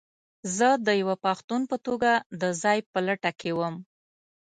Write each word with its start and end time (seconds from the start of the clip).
زه 0.57 0.69
د 0.85 0.87
یوه 1.01 1.15
پښتون 1.25 1.61
په 1.71 1.77
توګه 1.85 2.11
د 2.41 2.43
ځاى 2.61 2.79
په 2.91 2.99
لټه 3.07 3.31
کې 3.39 3.51
وم. 3.57 3.75